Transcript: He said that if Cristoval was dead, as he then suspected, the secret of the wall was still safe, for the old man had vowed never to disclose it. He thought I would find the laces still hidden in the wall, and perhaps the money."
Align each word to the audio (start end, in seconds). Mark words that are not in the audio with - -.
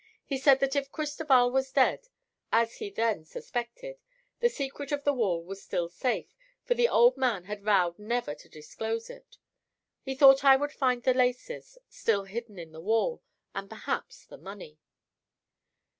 He 0.25 0.39
said 0.39 0.59
that 0.61 0.75
if 0.75 0.91
Cristoval 0.91 1.51
was 1.51 1.71
dead, 1.71 2.07
as 2.51 2.77
he 2.77 2.89
then 2.89 3.23
suspected, 3.23 4.01
the 4.39 4.49
secret 4.49 4.91
of 4.91 5.03
the 5.03 5.13
wall 5.13 5.43
was 5.43 5.61
still 5.61 5.89
safe, 5.89 6.35
for 6.63 6.73
the 6.73 6.89
old 6.89 7.17
man 7.17 7.43
had 7.43 7.61
vowed 7.61 7.99
never 7.99 8.33
to 8.33 8.49
disclose 8.49 9.11
it. 9.11 9.37
He 10.01 10.15
thought 10.15 10.43
I 10.43 10.55
would 10.55 10.71
find 10.73 11.03
the 11.03 11.13
laces 11.13 11.77
still 11.87 12.23
hidden 12.23 12.57
in 12.57 12.71
the 12.71 12.81
wall, 12.81 13.21
and 13.53 13.69
perhaps 13.69 14.25
the 14.25 14.39
money." 14.39 14.79